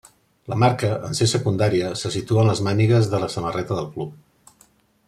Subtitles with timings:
[0.53, 4.59] La marca, en ser secundària, se situa en les mànigues de la samarreta del club.